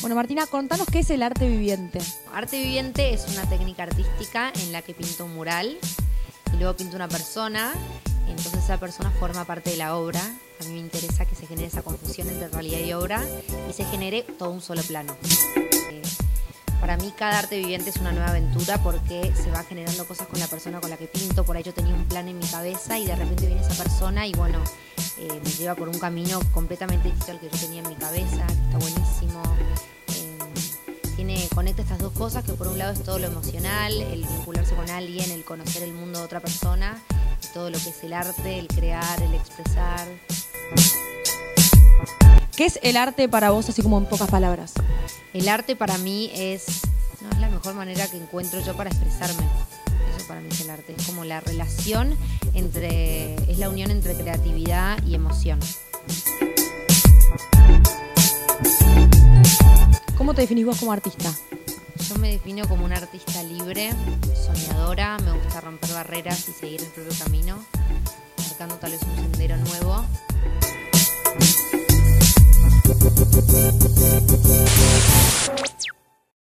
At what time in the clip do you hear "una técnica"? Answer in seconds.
3.28-3.82